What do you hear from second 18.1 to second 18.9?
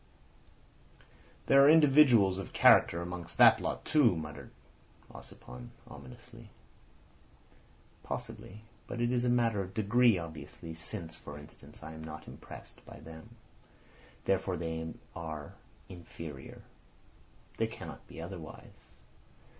otherwise.